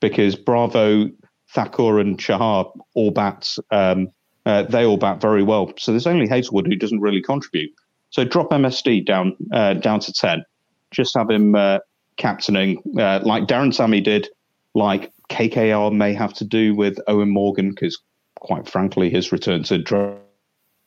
[0.00, 1.08] because Bravo,
[1.54, 3.58] Thakur, and Chahar all bats.
[3.70, 4.08] Um,
[4.46, 5.72] uh, they all bat very well.
[5.78, 7.70] So there's only Hazlewood who doesn't really contribute.
[8.10, 10.44] So drop MSD down uh, down to ten.
[10.90, 11.78] Just have him uh,
[12.16, 14.28] captaining uh, like Darren Sammy did,
[14.74, 17.98] like KKR may have to do with Eoin Morgan because,
[18.36, 20.14] quite frankly, his return to draw.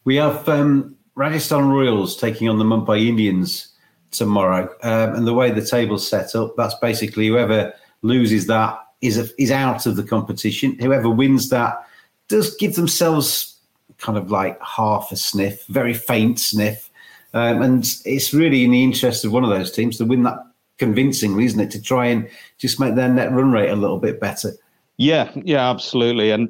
[0.04, 3.70] We have um, Rajasthan Royals taking on the Mumbai Indians
[4.12, 4.70] tomorrow.
[4.84, 9.42] Um, and the way the table's set up, that's basically whoever loses that is a,
[9.42, 10.78] is out of the competition.
[10.80, 11.86] Whoever wins that
[12.34, 13.60] does give themselves
[14.00, 16.90] kind of like half a sniff, very faint sniff.
[17.36, 20.40] Um, and it's really in the interest of one of those teams to win that
[20.80, 21.70] convincingly, isn't it?
[21.72, 24.52] To try and just make their net run rate a little bit better.
[24.98, 26.32] Yeah, yeah, absolutely.
[26.32, 26.50] And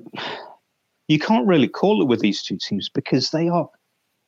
[1.09, 3.69] you can't really call it with these two teams because they are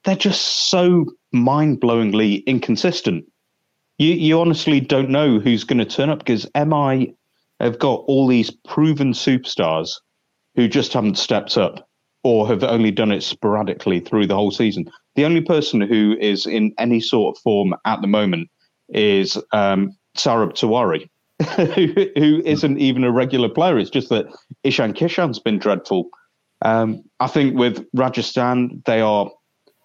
[0.03, 3.23] they're just so mind-blowingly inconsistent.
[3.97, 7.15] You you honestly don't know who's going to turn up because MI
[7.61, 9.91] have got all these proven superstars
[10.55, 11.87] who just haven't stepped up
[12.23, 14.89] or have only done it sporadically through the whole season.
[15.15, 18.49] The only person who is in any sort of form at the moment
[18.89, 21.07] is um, Saurabh Tiwari,
[21.75, 23.77] who, who isn't even a regular player.
[23.77, 24.25] It's just that
[24.63, 26.09] Ishan Kishan's been dreadful.
[26.61, 29.29] Um, I think with Rajasthan, they are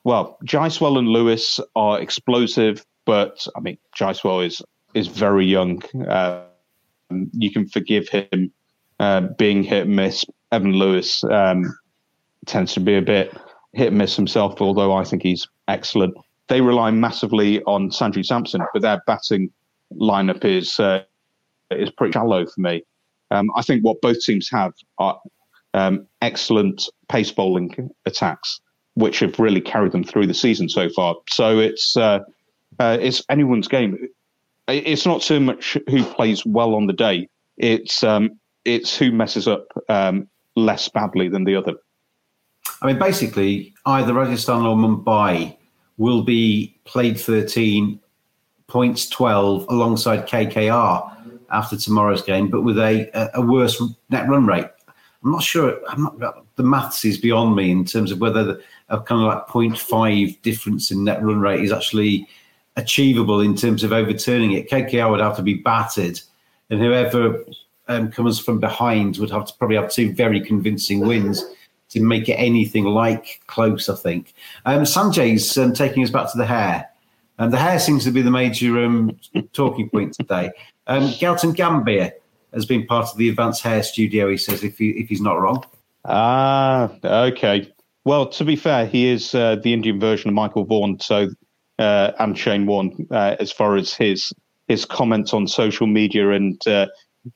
[0.05, 4.63] well, Jaiswal and Lewis are explosive, but I mean, Jaiswal is
[4.95, 5.83] is very young.
[6.09, 6.45] Uh,
[7.33, 8.53] you can forgive him
[8.99, 10.25] uh, being hit and miss.
[10.53, 11.77] Evin Lewis um,
[12.47, 13.37] tends to be a bit
[13.73, 16.15] hit and miss himself, although I think he's excellent.
[16.49, 19.51] They rely massively on Sanju Samson, but their batting
[19.93, 21.03] lineup is uh,
[21.71, 22.83] is pretty shallow for me.
[23.31, 25.21] Um, I think what both teams have are
[25.75, 28.61] um, excellent pace bowling attacks
[28.95, 31.17] which have really carried them through the season so far.
[31.29, 32.21] So it's uh,
[32.79, 34.09] uh, it's anyone's game.
[34.69, 37.29] It's not so much who plays well on the day.
[37.57, 41.75] It's um, it's who messes up um, less badly than the other.
[42.83, 45.57] I mean, basically, either Rajasthan or Mumbai
[45.99, 48.01] will be played 13,
[48.71, 51.17] points 12 alongside KKR
[51.51, 54.67] after tomorrow's game, but with a, a worse net run rate.
[55.23, 55.79] I'm not sure.
[55.89, 59.27] I'm not, the maths is beyond me in terms of whether the, a kind of
[59.27, 62.27] like 0.5 difference in net run rate is actually
[62.77, 64.71] achievable in terms of overturning it.
[64.71, 66.21] KKR would have to be battered,
[66.71, 67.45] and whoever
[67.91, 71.45] um, comes from behind would have to probably have two very convincing wins
[71.91, 73.89] to make it anything like close.
[73.89, 74.33] I think.
[74.65, 76.89] Um, Sanjay's um, taking us back to the hair,
[77.39, 79.19] and the hair seems to be the major um,
[79.53, 80.53] talking point today.
[80.87, 82.13] Um, Gautam Gambhir
[82.55, 84.31] has been part of the Advanced Hair Studio.
[84.31, 85.65] He says, if he, if he's not wrong.
[86.05, 87.73] Ah, okay.
[88.05, 91.29] Well, to be fair, he is uh, the Indian version of Michael Vaughan, so
[91.79, 94.33] uh, and Shane Warne, uh, as far as his
[94.69, 96.61] his comments on social media and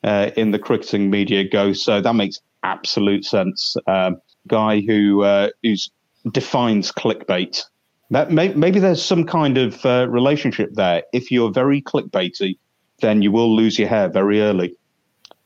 [0.02, 1.72] uh, uh, in the cricketing media go.
[1.72, 3.76] So that makes absolute sense.
[3.86, 4.16] Um,
[4.46, 5.90] guy who uh, who's
[6.30, 7.64] defines clickbait.
[8.10, 11.02] That may, maybe there's some kind of relationship there.
[11.12, 12.58] If you're very clickbaity,
[13.00, 14.76] then you will lose your hair very early.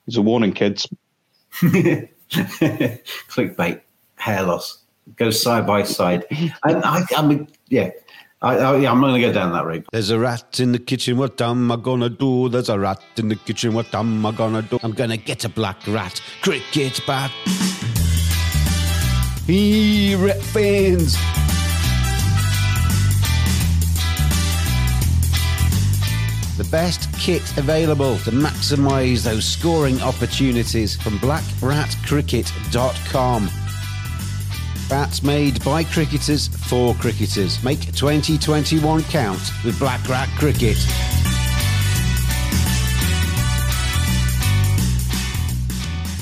[0.07, 0.89] It's a warning, kids.
[1.53, 2.11] clickbait,
[4.17, 4.83] hair loss
[5.17, 6.25] goes side by side.
[6.65, 7.91] And I, I mean, yeah,
[8.41, 9.85] I, I, yeah, I'm going to go down that route.
[9.91, 12.49] There's a rat in the kitchen, what am I gonna do?
[12.49, 14.79] There's a rat in the kitchen, what am I gonna do?
[14.85, 17.33] I'm gonna get a black rat, cricket bat.
[19.47, 21.17] He rat fans.
[26.57, 33.51] The best kit available to maximise those scoring opportunities from blackratcricket.com.
[34.89, 37.63] Bats made by cricketers for cricketers.
[37.63, 40.79] Make 2021 count with Black Rat Cricket.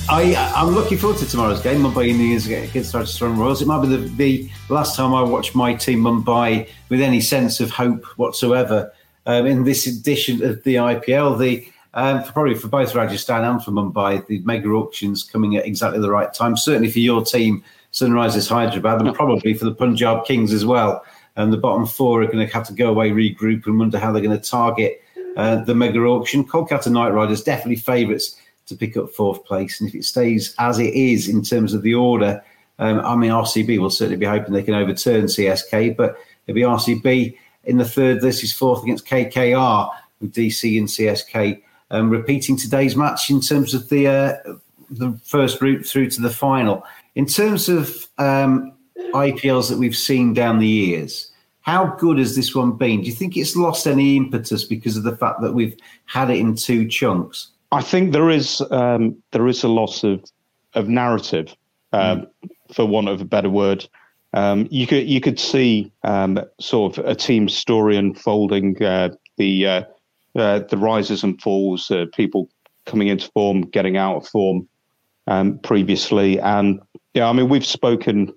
[0.09, 1.83] I, I'm looking forward to tomorrow's game.
[1.83, 3.63] Mumbai Indians against Rajasthan Royals.
[3.63, 7.61] It might be the, the last time I watch my team Mumbai with any sense
[7.61, 8.93] of hope whatsoever.
[9.27, 13.65] Um, in this edition of the IPL, the um, for probably for both Rajasthan and
[13.65, 16.57] for Mumbai, the mega auctions coming at exactly the right time.
[16.57, 17.65] Certainly for your team,
[17.97, 21.03] Sunrisers Hyderabad, and probably for the Punjab Kings as well.
[21.37, 24.13] And the bottom four are going to have to go away, regroup, and wonder how
[24.13, 25.03] they're going to target
[25.37, 26.45] uh, the mega auction.
[26.45, 29.81] Kolkata Knight Riders definitely favourites to pick up fourth place.
[29.81, 32.45] And if it stays as it is in terms of the order,
[32.79, 36.63] um, I mean, RCB will certainly be hoping they can overturn CSK, but it'll be
[36.63, 38.21] RCB in the third.
[38.21, 43.75] This is fourth against KKR with DC and CSK um, repeating today's match in terms
[43.75, 44.37] of the uh,
[44.91, 46.85] the first route through to the final.
[47.15, 48.73] In terms of um,
[49.13, 53.01] IPLs that we've seen down the years, how good has this one been?
[53.01, 56.39] Do you think it's lost any impetus because of the fact that we've had it
[56.39, 57.49] in two chunks?
[57.73, 60.25] I think there is um, there is a loss of
[60.75, 61.55] of narrative,
[61.93, 62.51] um, mm.
[62.73, 63.89] for want of a better word.
[64.33, 69.67] Um, you could you could see um, sort of a team story unfolding, uh, the
[69.67, 69.83] uh,
[70.37, 72.49] uh, the rises and falls, uh, people
[72.85, 74.69] coming into form, getting out of form
[75.27, 76.81] um, previously, and
[77.15, 78.33] yeah, I mean we've spoken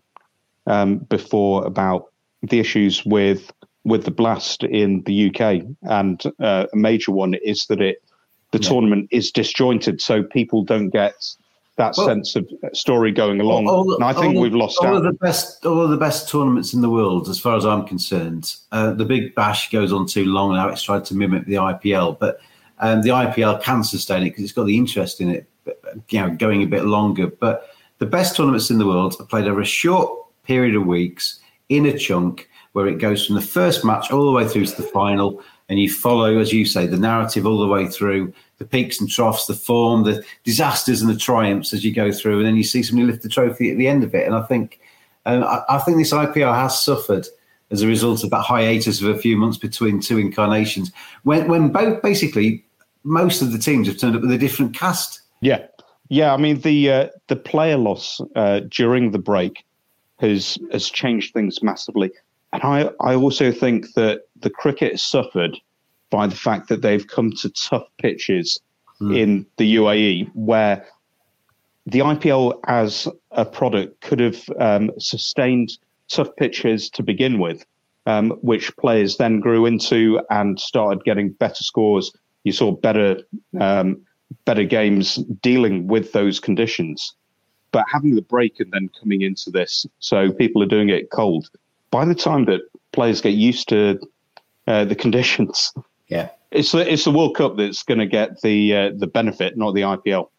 [0.68, 2.08] um, before about
[2.42, 3.52] the issues with
[3.86, 8.04] with the blast in the UK, and uh, a major one is that it
[8.52, 8.70] the yeah.
[8.70, 11.14] tournament is disjointed, so people don't get
[11.80, 13.68] that well, sense of story going along.
[13.68, 14.96] All, all, and I think we've lost all out.
[14.98, 17.86] of the best, all of the best tournaments in the world, as far as I'm
[17.86, 18.56] concerned.
[18.72, 20.70] Uh, the Big Bash goes on too long now.
[20.70, 22.40] It's tried to mimic the IPL, but
[22.80, 25.49] um, the IPL can sustain it because it's got the interest in it.
[26.10, 27.28] You know, going a bit longer.
[27.28, 30.12] But the best tournaments in the world are played over a short
[30.44, 34.32] period of weeks in a chunk, where it goes from the first match all the
[34.32, 37.68] way through to the final and you follow, as you say, the narrative all the
[37.68, 41.94] way through the peaks and troughs, the form, the disasters and the triumphs as you
[41.94, 44.26] go through, and then you see somebody lift the trophy at the end of it.
[44.26, 44.80] And I think,
[45.28, 47.28] um, I, I, think this IPL has suffered
[47.70, 50.92] as a result of that hiatus of a few months between two incarnations,
[51.24, 52.66] when when both basically
[53.04, 55.22] most of the teams have turned up with a different cast.
[55.42, 55.68] Yeah,
[56.10, 56.34] yeah.
[56.34, 59.66] I mean the uh, the player loss uh, during the break
[60.18, 62.12] has has changed things massively.
[62.52, 65.58] And I, I also think that the cricket suffered
[66.10, 68.60] by the fact that they've come to tough pitches
[69.00, 69.16] mm.
[69.16, 70.86] in the UAE where
[71.86, 77.66] the IPL as a product could have um, sustained tough pitches to begin with,
[78.06, 82.12] um, which players then grew into and started getting better scores.
[82.44, 83.22] You saw better
[83.60, 84.02] um,
[84.46, 87.14] better games dealing with those conditions.
[87.72, 91.50] But having the break and then coming into this, so people are doing it cold
[91.92, 92.62] by the time that
[92.92, 94.00] players get used to
[94.68, 95.72] uh, the conditions,
[96.08, 99.58] yeah, it's the, it's the World Cup that's going to get the uh, the benefit,
[99.58, 100.30] not the IPL.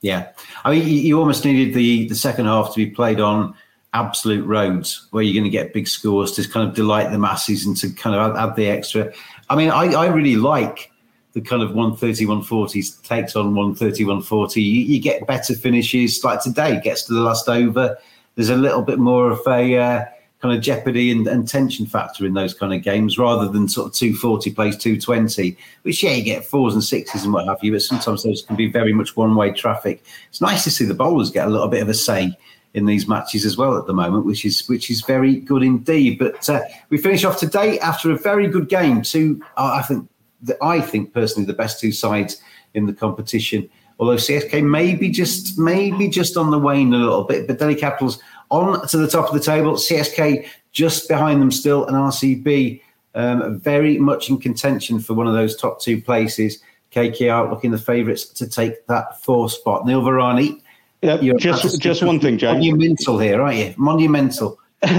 [0.00, 0.28] Yeah,
[0.64, 3.54] I mean, you almost needed the the second half to be played on
[3.94, 7.64] absolute roads where you're going to get big scores to kind of delight the masses
[7.64, 9.12] and to kind of add, add the extra.
[9.48, 10.92] I mean, I, I really like
[11.38, 14.60] the kind of 130, 140 takes on 130, 140.
[14.60, 16.22] You, you, get better finishes.
[16.24, 17.96] Like today, gets to the last over.
[18.34, 20.04] There's a little bit more of a uh,
[20.40, 23.88] kind of jeopardy and, and, tension factor in those kind of games rather than sort
[23.88, 27.72] of 240 plays 220, which, yeah, you get fours and sixes and what have you,
[27.72, 30.02] but sometimes those can be very much one way traffic.
[30.28, 32.36] It's nice to see the bowlers get a little bit of a say
[32.74, 36.18] in these matches as well at the moment, which is which is very good indeed.
[36.18, 39.02] But uh, we finish off today after a very good game.
[39.02, 40.08] Two, I think,
[40.42, 42.40] the, I think personally, the best two sides
[42.74, 43.68] in the competition.
[43.98, 48.20] Although CSK maybe just maybe just on the wane a little bit, but Delhi Capitals
[48.50, 49.72] on to the top of the table.
[49.74, 52.80] CSK just behind them still, and RCB
[53.14, 56.62] um, very much in contention for one of those top two places.
[56.92, 59.84] KKR looking the favourites to take that fourth spot.
[59.84, 60.62] Neil Virani.
[61.02, 62.58] Yep, just just one thing, James.
[62.58, 63.74] Monumental here, aren't you?
[63.76, 64.58] Monumental.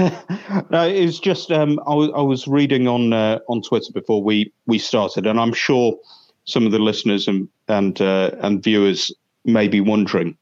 [0.70, 4.52] no, it was just um, I, was, was reading on uh, on Twitter before we
[4.66, 5.98] we started, and I'm sure
[6.44, 9.10] some of the listeners and and uh, and viewers
[9.44, 10.36] may be wondering,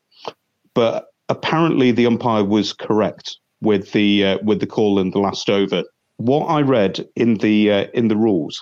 [0.74, 5.49] but apparently the umpire was correct with the uh, with the call in the last
[5.49, 5.84] over
[6.18, 8.61] what I read in the uh, in the rules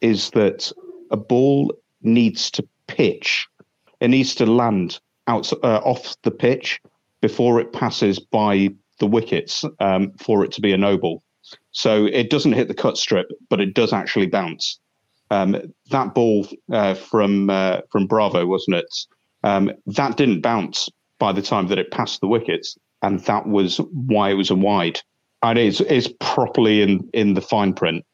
[0.00, 0.72] is that
[1.10, 1.72] a ball
[2.02, 3.46] needs to pitch.
[4.00, 6.80] It needs to land out uh, off the pitch
[7.20, 8.70] before it passes by
[9.00, 11.22] the wickets um, for it to be a no ball.
[11.72, 14.78] So it doesn't hit the cut strip, but it does actually bounce.
[15.32, 15.56] Um,
[15.90, 18.94] that ball uh, from uh, from Bravo, wasn't it?
[19.42, 20.88] Um, that didn't bounce
[21.18, 24.54] by the time that it passed the wickets, and that was why it was a
[24.54, 25.00] wide.
[25.42, 28.04] And it's, it's properly in, in the fine print.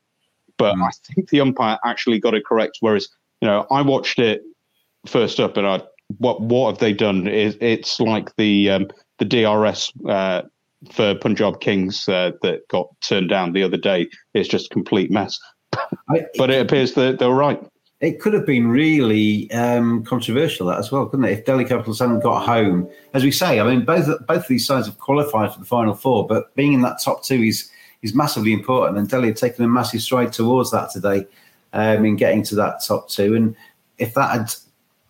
[0.59, 2.78] But I think the umpire actually got it correct.
[2.80, 3.09] Whereas,
[3.41, 4.43] you know, I watched it
[5.07, 5.82] first up, and I
[6.18, 7.26] what what have they done?
[7.26, 10.43] It, it's like the um, the DRS uh,
[10.93, 14.09] for Punjab Kings uh, that got turned down the other day.
[14.35, 15.39] It's just a complete mess.
[16.37, 17.61] but it appears that they were right.
[18.01, 21.39] It could have been really um, controversial that as well, couldn't it?
[21.39, 24.66] If Delhi Capitals hadn't got home, as we say, I mean, both both of these
[24.66, 27.70] sides have qualified for the final four, but being in that top two is
[28.03, 28.99] is massively important.
[28.99, 31.27] And Delhi had taken a massive stride towards that today
[31.72, 33.35] um, in getting to that top two.
[33.35, 33.57] And
[33.97, 34.55] if that had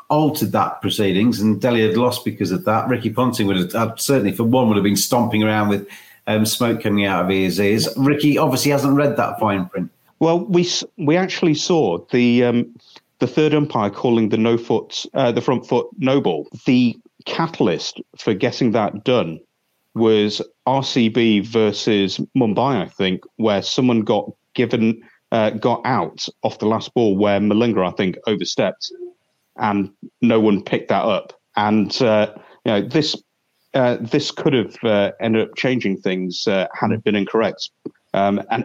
[0.08, 4.32] altered that proceedings and Delhi had lost because of that, Ricky Ponting would have certainly,
[4.32, 5.88] for one, would have been stomping around with
[6.26, 7.88] um, smoke coming out of his ears.
[7.96, 9.90] Ricky obviously hasn't read that fine print.
[10.18, 12.74] Well, we we actually saw the um,
[13.18, 16.48] the third umpire calling the no foot uh, the front foot no ball.
[16.64, 16.96] The
[17.26, 19.40] catalyst for getting that done
[19.94, 25.02] was RCB versus Mumbai, I think, where someone got given
[25.32, 28.90] uh, got out off the last ball where Malinga, I think, overstepped,
[29.58, 29.90] and
[30.22, 31.32] no one picked that up.
[31.56, 32.34] And uh,
[32.64, 33.16] you know this
[33.74, 37.70] uh, this could have uh, ended up changing things uh, had it been incorrect.
[38.14, 38.64] Um, and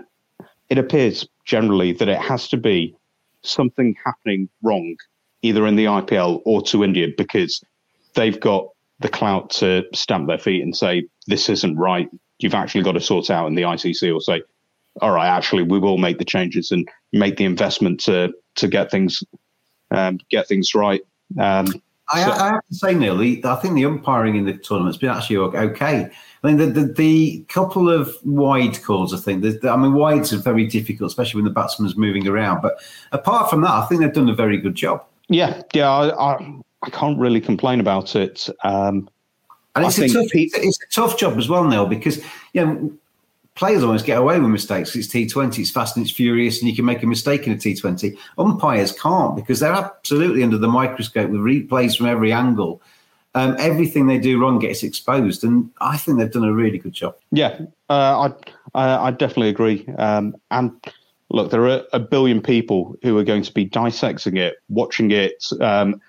[0.70, 2.96] it appears generally that it has to be
[3.44, 4.96] something happening wrong,
[5.42, 7.62] either in the IPL or to India, because
[8.14, 8.70] they've got
[9.00, 12.10] the clout to stamp their feet and say, this isn't right.
[12.40, 14.42] You've actually got to sort out in the ICC or say,
[15.02, 18.92] all right, actually, we will make the changes and make the investment to to get
[18.92, 19.24] things
[19.92, 21.02] um, get things right.
[21.40, 21.82] Um,
[22.14, 24.98] I, so, I, have to say, Neil, the, I think the umpiring in the tournament's
[24.98, 26.12] been actually okay.
[26.44, 30.34] I mean, the, the, the couple of wide calls, I think, the, I mean, wides
[30.34, 32.62] are very difficult, especially when the batsman's moving around.
[32.62, 32.82] But
[33.12, 35.06] apart from that, I think they've done a very good job.
[35.30, 38.50] Yeah, yeah, I, I, I can't really complain about it.
[38.64, 39.10] Um,
[39.76, 42.22] and it's a, tough, it's a tough job as well, Neil, because
[42.52, 42.92] you know
[43.56, 44.96] players almost get away with mistakes.
[44.96, 47.56] It's T20, it's fast and it's furious, and you can make a mistake in a
[47.56, 48.18] T20.
[48.38, 52.82] Umpires can't because they're absolutely under the microscope with replays from every angle.
[53.34, 56.92] Um, everything they do wrong gets exposed, and I think they've done a really good
[56.92, 57.16] job.
[57.32, 58.30] Yeah, uh,
[58.76, 59.88] I, I, I definitely agree.
[59.98, 60.72] Um, and
[61.30, 65.46] look, there are a billion people who are going to be dissecting it, watching it,
[65.62, 66.02] um,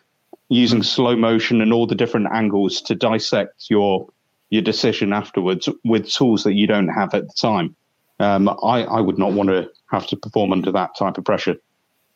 [0.48, 4.08] using slow motion and all the different angles to dissect your
[4.52, 7.74] your decision afterwards with tools that you don't have at the time.
[8.20, 11.56] Um, I, I would not want to have to perform under that type of pressure.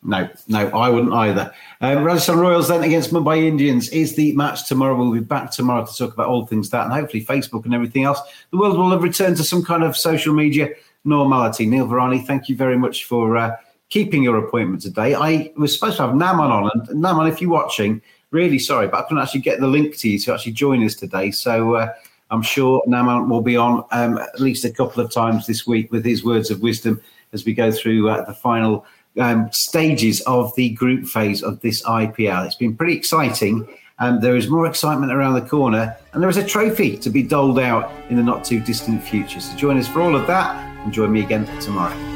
[0.02, 1.50] No, no, I wouldn't either.
[1.80, 4.94] Um, Rajasthan Royals then against Mumbai Indians is the match tomorrow.
[4.94, 8.04] We'll be back tomorrow to talk about all things that and hopefully Facebook and everything
[8.04, 8.20] else.
[8.50, 10.68] The world will have returned to some kind of social media
[11.04, 11.64] normality.
[11.64, 13.56] Neil Virani, thank you very much for uh,
[13.88, 15.14] keeping your appointment today.
[15.14, 18.98] I was supposed to have Naman on, and Naman, if you're watching, really sorry, but
[18.98, 21.30] I couldn't actually get the link to you to actually join us today.
[21.30, 21.94] So uh,
[22.30, 25.92] I'm sure Naman will be on um, at least a couple of times this week
[25.92, 27.00] with his words of wisdom
[27.32, 28.84] as we go through uh, the final
[29.18, 32.46] um, stages of the group phase of this IPL.
[32.46, 33.66] It's been pretty exciting.
[33.98, 37.22] and there is more excitement around the corner, and there is a trophy to be
[37.22, 39.40] doled out in the not too distant future.
[39.40, 40.54] So join us for all of that,
[40.84, 42.15] and join me again tomorrow.